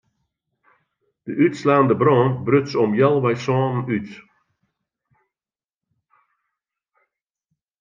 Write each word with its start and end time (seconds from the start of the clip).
De 1.25 1.33
útslaande 1.45 1.95
brân 2.01 2.29
bruts 2.45 2.73
om 2.83 2.91
healwei 2.97 3.37
sânen 3.45 3.81
út. 3.95 4.09